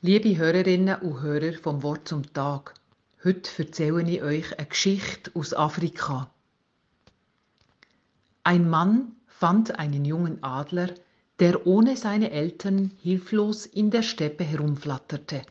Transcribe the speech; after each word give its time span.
Liebe 0.00 0.36
Hörerinnen 0.36 1.00
und 1.00 1.22
Hörer 1.22 1.54
vom 1.54 1.82
Wort 1.82 2.06
zum 2.06 2.32
Tag, 2.32 2.74
heute 3.24 3.50
erzähle 3.58 4.08
ich 4.08 4.22
euch 4.22 4.56
eine 4.56 4.68
Geschichte 4.68 5.32
aus 5.34 5.52
Afrika. 5.52 6.30
Ein 8.44 8.70
Mann 8.70 9.16
fand 9.26 9.76
einen 9.76 10.04
jungen 10.04 10.40
Adler, 10.44 10.94
der 11.40 11.66
ohne 11.66 11.96
seine 11.96 12.30
Eltern 12.30 12.92
hilflos 13.02 13.66
in 13.66 13.90
der 13.90 14.02
Steppe 14.04 14.44
herumflatterte. 14.44 15.42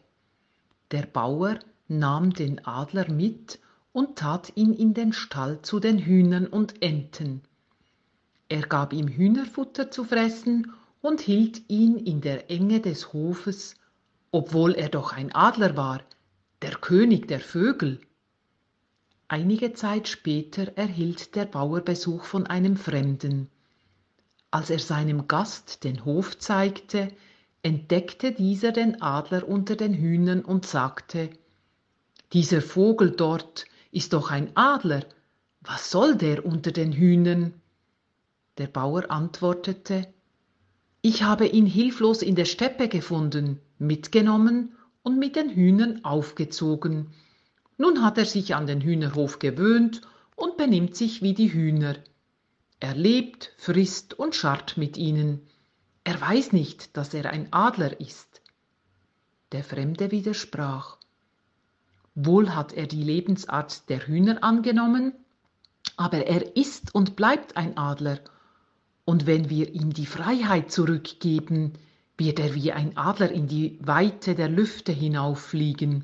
Der 0.91 1.05
Bauer 1.07 1.59
nahm 1.89 2.31
den 2.31 2.65
Adler 2.65 3.11
mit 3.11 3.59
und 3.91 4.17
tat 4.17 4.53
ihn 4.55 4.71
in 4.71 4.93
den 4.93 5.11
Stall 5.11 5.61
zu 5.61 5.81
den 5.81 5.99
Hühnern 5.99 6.47
und 6.47 6.81
Enten. 6.81 7.41
Er 8.47 8.61
gab 8.61 8.93
ihm 8.93 9.09
Hühnerfutter 9.09 9.91
zu 9.91 10.05
fressen 10.05 10.71
und 11.01 11.19
hielt 11.19 11.69
ihn 11.69 11.97
in 11.97 12.21
der 12.21 12.49
Enge 12.49 12.79
des 12.79 13.11
Hofes 13.11 13.75
obwohl 14.37 14.75
er 14.75 14.89
doch 14.89 15.13
ein 15.13 15.33
Adler 15.33 15.75
war, 15.75 16.03
der 16.61 16.75
König 16.75 17.27
der 17.27 17.39
Vögel. 17.39 17.99
Einige 19.27 19.73
Zeit 19.73 20.07
später 20.07 20.77
erhielt 20.77 21.33
der 21.33 21.45
Bauer 21.45 21.81
Besuch 21.81 22.23
von 22.23 22.45
einem 22.45 22.77
Fremden. 22.77 23.49
Als 24.51 24.69
er 24.69 24.77
seinem 24.77 25.27
Gast 25.27 25.83
den 25.83 26.05
Hof 26.05 26.37
zeigte, 26.37 27.11
entdeckte 27.63 28.31
dieser 28.31 28.71
den 28.71 29.01
Adler 29.01 29.49
unter 29.49 29.75
den 29.75 29.95
Hühnern 29.95 30.45
und 30.45 30.67
sagte 30.67 31.31
Dieser 32.31 32.61
Vogel 32.61 33.09
dort 33.09 33.65
ist 33.89 34.13
doch 34.13 34.29
ein 34.29 34.51
Adler, 34.53 35.03
was 35.61 35.89
soll 35.89 36.15
der 36.15 36.45
unter 36.45 36.71
den 36.71 36.91
Hühnern? 36.91 37.59
Der 38.59 38.67
Bauer 38.67 39.09
antwortete 39.09 40.13
Ich 41.01 41.23
habe 41.23 41.47
ihn 41.47 41.65
hilflos 41.65 42.21
in 42.21 42.35
der 42.35 42.45
Steppe 42.45 42.87
gefunden, 42.87 43.59
mitgenommen 43.79 44.75
und 45.03 45.19
mit 45.19 45.35
den 45.35 45.49
Hühnern 45.49 46.03
aufgezogen. 46.03 47.13
Nun 47.77 48.03
hat 48.03 48.17
er 48.17 48.25
sich 48.25 48.55
an 48.55 48.67
den 48.67 48.81
Hühnerhof 48.81 49.39
gewöhnt 49.39 50.01
und 50.35 50.57
benimmt 50.57 50.95
sich 50.95 51.21
wie 51.21 51.33
die 51.33 51.53
Hühner. 51.53 51.95
Er 52.79 52.95
lebt, 52.95 53.53
frisst 53.57 54.13
und 54.13 54.35
scharrt 54.35 54.77
mit 54.77 54.97
ihnen. 54.97 55.41
Er 56.03 56.19
weiß 56.19 56.53
nicht, 56.53 56.95
dass 56.95 57.13
er 57.13 57.29
ein 57.29 57.51
Adler 57.51 57.99
ist. 57.99 58.41
Der 59.51 59.63
Fremde 59.63 60.11
widersprach. 60.11 60.97
Wohl 62.15 62.55
hat 62.55 62.73
er 62.73 62.87
die 62.87 63.03
Lebensart 63.03 63.89
der 63.89 64.07
Hühner 64.07 64.43
angenommen, 64.43 65.13
aber 65.95 66.25
er 66.25 66.55
ist 66.55 66.93
und 66.93 67.15
bleibt 67.15 67.57
ein 67.57 67.77
Adler. 67.77 68.19
Und 69.09 69.25
wenn 69.25 69.49
wir 69.49 69.73
ihm 69.73 69.93
die 69.93 70.05
Freiheit 70.05 70.69
zurückgeben, 70.69 71.71
wird 72.17 72.41
er 72.41 72.53
wie 72.55 72.73
ein 72.73 72.97
Adler 72.97 73.31
in 73.31 73.47
die 73.47 73.79
Weite 73.81 74.35
der 74.35 74.49
Lüfte 74.49 74.91
hinauffliegen. 74.91 76.03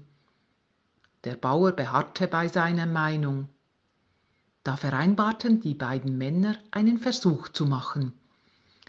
Der 1.26 1.36
Bauer 1.36 1.74
beharrte 1.74 2.30
bei 2.30 2.48
seiner 2.48 2.86
Meinung. 2.86 3.50
Da 4.64 4.78
vereinbarten 4.78 5.60
die 5.60 5.74
beiden 5.74 6.18
Männer, 6.18 6.56
einen 6.72 6.98
Versuch 6.98 7.50
zu 7.50 7.66
machen. 7.66 8.14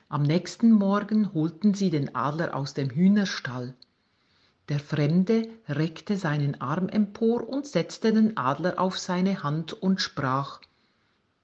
Am 0.08 0.22
nächsten 0.22 0.70
Morgen 0.70 1.34
holten 1.34 1.74
sie 1.74 1.90
den 1.90 2.14
Adler 2.14 2.54
aus 2.54 2.72
dem 2.72 2.90
Hühnerstall. 2.90 3.74
Der 4.68 4.78
Fremde 4.78 5.48
reckte 5.68 6.16
seinen 6.16 6.60
Arm 6.60 6.88
empor 6.88 7.48
und 7.48 7.66
setzte 7.66 8.12
den 8.12 8.36
Adler 8.36 8.78
auf 8.78 8.96
seine 8.96 9.42
Hand 9.42 9.72
und 9.72 10.00
sprach 10.00 10.60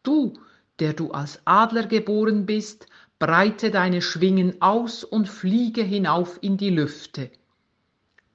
Du, 0.05 0.35
der 0.81 0.95
du 0.95 1.11
als 1.13 1.41
Adler 1.45 1.87
geboren 1.87 2.47
bist, 2.47 2.87
breite 3.19 3.71
deine 3.71 4.01
Schwingen 4.01 4.63
aus 4.63 5.05
und 5.05 5.29
fliege 5.29 5.83
hinauf 5.83 6.39
in 6.41 6.57
die 6.57 6.71
Lüfte. 6.71 7.31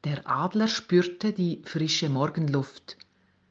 Der 0.04 0.30
Adler 0.30 0.68
spürte 0.68 1.34
die 1.34 1.64
frische 1.66 2.10
Morgenluft. 2.10 2.98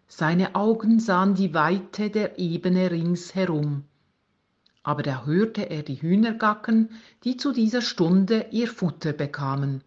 Seine 0.07 0.55
Augen 0.55 1.01
sahen 1.01 1.35
die 1.35 1.53
Weite 1.53 2.09
der 2.09 2.39
Ebene 2.39 2.93
ringsherum. 2.93 3.83
Aber 4.85 5.03
da 5.03 5.25
hörte 5.25 5.69
er 5.71 5.83
die 5.83 6.01
Hühner 6.01 6.35
gacken, 6.35 6.91
die 7.25 7.37
zu 7.37 7.51
dieser 7.53 7.83
Stunde 7.83 8.47
ihr 8.53 8.69
Futter 8.69 9.13
bekamen. 9.13 9.83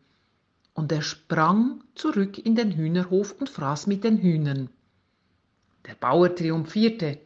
Und 0.74 0.92
er 0.92 1.02
sprang 1.02 1.82
zurück 1.96 2.38
in 2.38 2.56
den 2.56 2.72
Hühnerhof 2.72 3.34
und 3.40 3.50
fraß 3.50 3.88
mit 3.88 4.04
den 4.04 4.18
Hühnern. 4.18 4.70
Der 5.86 5.96
Bauer 5.96 6.36
triumphierte. 6.36 7.20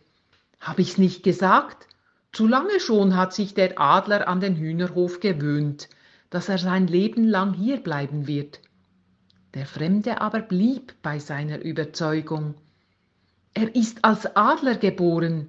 Hab 0.62 0.78
ich's 0.78 1.00
nicht 1.00 1.24
gesagt? 1.24 1.88
Zu 2.32 2.48
lange 2.48 2.80
schon 2.80 3.18
hat 3.18 3.34
sich 3.34 3.56
der 3.56 3.82
Adler 3.82 4.28
an 4.28 4.40
den 4.40 4.56
Hühnerhof 4.56 5.20
gewöhnt, 5.20 5.90
dass 6.30 6.48
er 6.48 6.60
sein 6.60 6.88
Leben 6.88 7.26
lang 7.26 7.54
hier 7.54 7.82
bleiben 7.82 8.28
wird. 8.28 8.62
Der 9.56 9.66
Fremde 9.66 10.22
aber 10.22 10.40
blieb 10.40 10.94
bei 11.02 11.20
seiner 11.20 11.62
Überzeugung. 11.62 12.54
Er 13.54 13.76
ist 13.76 14.06
als 14.06 14.36
Adler 14.38 14.76
geboren, 14.76 15.48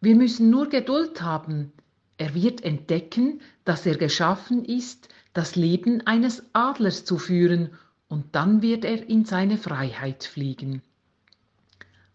wir 0.00 0.14
müssen 0.14 0.50
nur 0.50 0.68
Geduld 0.68 1.20
haben. 1.20 1.72
Er 2.16 2.34
wird 2.34 2.62
entdecken, 2.62 3.40
dass 3.64 3.86
er 3.86 3.96
geschaffen 3.96 4.64
ist, 4.64 5.08
das 5.32 5.56
Leben 5.56 6.06
eines 6.06 6.44
Adlers 6.52 7.04
zu 7.04 7.18
führen, 7.18 7.70
und 8.08 8.34
dann 8.34 8.60
wird 8.60 8.84
er 8.84 9.08
in 9.08 9.24
seine 9.24 9.56
Freiheit 9.56 10.24
fliegen. 10.24 10.82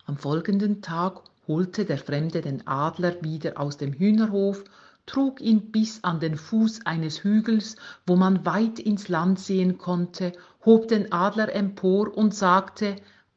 Am 0.05 0.17
folgenden 0.17 0.81
Tag 0.81 1.21
holte 1.47 1.85
der 1.85 1.97
Fremde 1.97 2.41
den 2.41 2.65
Adler 2.67 3.21
wieder 3.21 3.59
aus 3.59 3.77
dem 3.77 3.93
Hühnerhof, 3.93 4.63
trug 5.05 5.41
ihn 5.41 5.71
bis 5.71 6.03
an 6.03 6.19
den 6.19 6.37
Fuß 6.37 6.85
eines 6.85 7.23
Hügels, 7.23 7.75
wo 8.05 8.15
man 8.15 8.45
weit 8.45 8.79
ins 8.79 9.07
Land 9.07 9.39
sehen 9.39 9.77
konnte, 9.77 10.31
hob 10.65 10.87
den 10.87 11.11
Adler 11.11 11.53
empor 11.53 12.15
und 12.17 12.33
sagte 12.33 12.95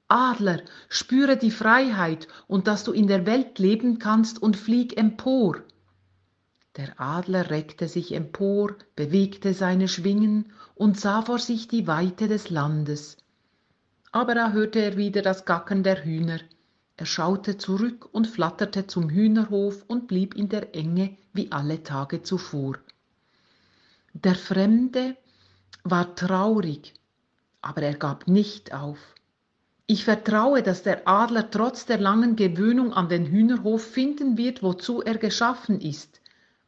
Adler, 0.09 0.63
spüre 0.89 1.37
die 1.37 1.51
Freiheit 1.51 2.29
und 2.47 2.67
dass 2.67 2.85
du 2.85 2.93
in 2.93 3.07
der 3.07 3.27
Welt 3.27 3.59
leben 3.59 3.99
kannst 3.99 4.41
und 4.41 4.57
flieg 4.57 4.97
empor. 4.97 5.59
Der 6.77 6.99
Adler 6.99 7.51
reckte 7.51 7.89
sich 7.89 8.15
empor, 8.15 8.77
bewegte 8.97 9.53
seine 9.53 9.89
Schwingen 9.89 10.53
und 10.75 10.99
sah 10.99 11.23
vor 11.23 11.39
sich 11.39 11.69
die 11.69 11.87
Weite 11.87 12.29
des 12.29 12.49
Landes. 12.49 13.19
Aber 14.13 14.35
da 14.35 14.53
hörte 14.53 14.79
er 14.79 14.97
wieder 14.97 15.21
das 15.21 15.45
Gacken 15.45 15.83
der 15.83 16.05
Hühner. 16.05 16.39
Er 16.99 17.07
schaute 17.07 17.57
zurück 17.57 18.09
und 18.11 18.27
flatterte 18.27 18.89
zum 18.89 19.09
Hühnerhof 19.09 19.85
und 19.87 20.09
blieb 20.09 20.35
in 20.35 20.49
der 20.49 20.75
Enge 20.75 21.17
wie 21.33 21.53
alle 21.53 21.85
Tage 21.85 22.23
zuvor. 22.23 22.75
Der 24.15 24.35
Fremde 24.35 25.17
war 25.85 26.17
traurig, 26.17 26.95
aber 27.63 27.83
er 27.83 27.95
gab 27.95 28.27
nicht 28.27 28.75
auf. 28.75 28.99
Ich 29.87 30.05
vertraue, 30.05 30.65
dass 30.65 30.83
der 30.83 31.07
Adler 31.07 31.49
trotz 31.53 31.87
der 31.87 31.99
langen 31.99 32.35
Gewöhnung 32.35 32.93
an 32.93 33.09
den 33.09 33.27
Hühnerhof 33.27 33.85
finden 33.85 34.37
wird, 34.37 34.65
wozu 34.65 35.01
er 35.01 35.19
geschaffen 35.19 35.81
ist. 35.81 36.21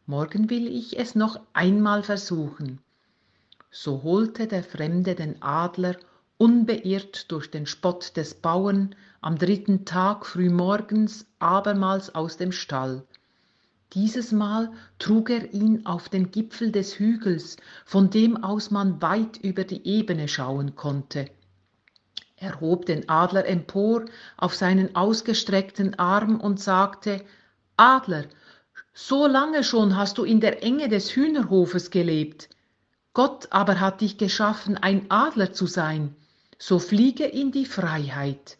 Morgen 0.06 0.48
will 0.48 0.68
ich 0.68 0.96
es 0.96 1.16
noch 1.16 1.40
einmal 1.54 2.04
versuchen. 2.04 2.78
So 3.72 4.04
holte 4.04 4.46
der 4.46 4.62
Fremde 4.62 5.16
den 5.16 5.42
Adler 5.42 5.96
unbeirrt 6.40 7.30
durch 7.30 7.50
den 7.50 7.66
Spott 7.66 8.16
des 8.16 8.32
Bauern, 8.32 8.94
am 9.20 9.36
dritten 9.36 9.84
Tag 9.84 10.24
frühmorgens 10.24 11.26
abermals 11.38 12.14
aus 12.14 12.38
dem 12.38 12.50
Stall. 12.50 13.04
Dieses 13.92 14.32
Mal 14.32 14.72
trug 14.98 15.28
er 15.28 15.52
ihn 15.52 15.84
auf 15.84 16.08
den 16.08 16.30
Gipfel 16.30 16.72
des 16.72 16.98
Hügels, 16.98 17.58
von 17.84 18.08
dem 18.08 18.42
aus 18.42 18.70
man 18.70 19.02
weit 19.02 19.36
über 19.36 19.64
die 19.64 19.86
Ebene 19.86 20.28
schauen 20.28 20.76
konnte. 20.76 21.26
Er 22.36 22.58
hob 22.62 22.86
den 22.86 23.06
Adler 23.10 23.44
empor 23.44 24.06
auf 24.38 24.54
seinen 24.54 24.96
ausgestreckten 24.96 25.98
Arm 25.98 26.40
und 26.40 26.58
sagte 26.58 27.22
Adler, 27.76 28.24
so 28.94 29.26
lange 29.26 29.62
schon 29.62 29.94
hast 29.94 30.16
du 30.16 30.24
in 30.24 30.40
der 30.40 30.62
Enge 30.62 30.88
des 30.88 31.14
Hühnerhofes 31.14 31.90
gelebt. 31.90 32.48
Gott 33.12 33.48
aber 33.50 33.78
hat 33.78 34.00
dich 34.00 34.16
geschaffen, 34.16 34.78
ein 34.78 35.10
Adler 35.10 35.52
zu 35.52 35.66
sein 35.66 36.16
so 36.62 36.78
fliege 36.78 37.24
in 37.24 37.52
die 37.52 37.64
Freiheit. 37.64 38.58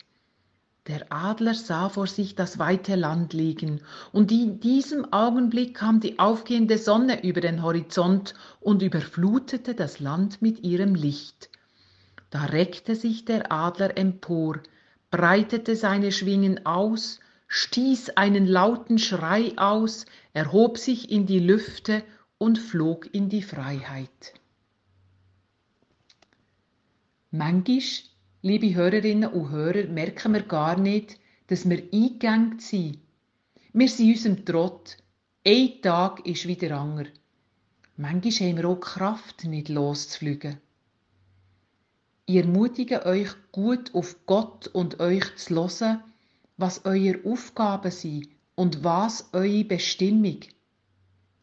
Der 0.86 1.12
Adler 1.12 1.52
sah 1.52 1.90
vor 1.90 2.06
sich 2.06 2.34
das 2.34 2.58
weite 2.58 2.96
Land 2.96 3.34
liegen, 3.34 3.82
und 4.10 4.32
in 4.32 4.58
diesem 4.58 5.12
Augenblick 5.12 5.74
kam 5.74 6.00
die 6.00 6.18
aufgehende 6.18 6.78
Sonne 6.78 7.22
über 7.22 7.42
den 7.42 7.62
Horizont 7.62 8.32
und 8.58 8.80
überflutete 8.80 9.74
das 9.74 10.00
Land 10.00 10.40
mit 10.40 10.64
ihrem 10.64 10.94
Licht. 10.94 11.50
Da 12.30 12.46
reckte 12.46 12.96
sich 12.96 13.26
der 13.26 13.52
Adler 13.52 13.98
empor, 13.98 14.60
breitete 15.10 15.76
seine 15.76 16.10
Schwingen 16.10 16.64
aus, 16.64 17.20
stieß 17.48 18.16
einen 18.16 18.46
lauten 18.46 18.96
Schrei 18.98 19.52
aus, 19.58 20.06
erhob 20.32 20.78
sich 20.78 21.10
in 21.10 21.26
die 21.26 21.40
Lüfte 21.40 22.02
und 22.38 22.58
flog 22.58 23.12
in 23.12 23.28
die 23.28 23.42
Freiheit. 23.42 24.39
Manchmal, 27.32 27.80
liebe 28.42 28.74
Hörerinnen 28.74 29.30
und 29.30 29.50
Hörer, 29.50 29.86
merken 29.86 30.32
wir 30.32 30.42
gar 30.42 30.76
nicht, 30.76 31.20
dass 31.46 31.68
wir 31.68 31.80
eingegangen 31.92 32.58
sind. 32.58 32.98
Wir 33.72 33.88
sind 33.88 34.08
unserem 34.08 34.44
Trott. 34.44 34.96
Ein 35.46 35.80
Tag 35.80 36.26
ist 36.26 36.48
wie 36.48 36.56
der 36.56 36.76
andere. 36.76 37.06
Manchmal 37.96 38.32
haben 38.32 38.56
wir 38.56 38.68
auch 38.68 38.80
Kraft, 38.80 39.44
nicht 39.44 39.68
loszufliegen. 39.68 40.58
Ich 42.26 42.34
ermutige 42.34 43.06
euch, 43.06 43.28
gut 43.52 43.94
auf 43.94 44.26
Gott 44.26 44.66
und 44.66 44.98
euch 44.98 45.36
zu 45.36 45.54
hören, 45.54 46.02
was 46.56 46.84
eure 46.84 47.20
Aufgaben 47.24 47.92
sind 47.92 48.28
und 48.56 48.82
was 48.82 49.28
eure 49.32 49.62
Bestimmung. 49.62 50.40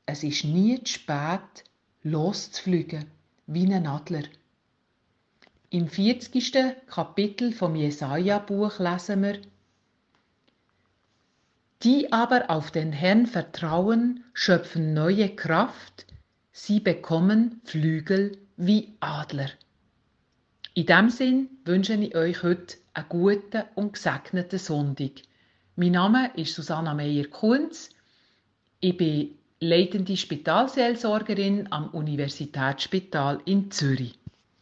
Es 0.06 0.22
ist 0.24 0.44
nie 0.44 0.83
zu 0.83 0.92
spät, 0.92 1.63
loszufliegen, 2.04 3.06
wie 3.45 3.74
ein 3.74 3.88
Adler. 3.88 4.24
Im 5.69 5.90
40. 5.90 6.88
Kapitel 6.88 7.52
vom 7.52 7.75
Jesaja-Buch 7.75 8.80
lesen 8.80 9.22
wir, 9.22 9.42
die 11.84 12.14
aber 12.14 12.50
auf 12.50 12.72
den 12.72 12.94
Herrn 12.94 13.28
vertrauen, 13.28 14.24
schöpfen 14.34 14.94
neue 14.94 15.28
Kraft, 15.36 16.06
sie 16.54 16.80
bekommen 16.80 17.60
Flügel 17.66 18.38
wie 18.56 18.96
Adler. 19.02 19.50
In 20.74 20.86
diesem 20.86 21.10
Sinn 21.10 21.50
wünsche 21.66 21.96
ich 21.96 22.16
euch 22.16 22.44
heute 22.44 22.78
einen 22.94 23.10
guten 23.10 23.64
und 23.75 23.92
gesegneten 23.92 24.60
Sonntag. 24.60 25.22
Mein 25.75 25.92
Name 25.92 26.31
ist 26.38 26.56
Susanna 26.56 26.94
Meyer-Kunz. 26.94 27.90
Ich 28.80 28.96
bin 28.96 29.38
leitende 29.60 30.16
Spitalseelsorgerin 30.16 31.74
am 31.74 31.90
Universitätsspital 31.90 33.42
in 33.44 33.69
Zürich. 33.69 34.18